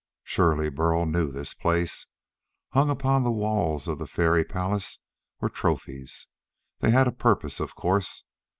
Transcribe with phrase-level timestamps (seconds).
[0.23, 2.07] Surely Burl knew this place.
[2.69, 4.97] Hung upon the walls of the fairy palace
[5.39, 6.27] were trophies.
[6.79, 8.23] They had a purpose, of course.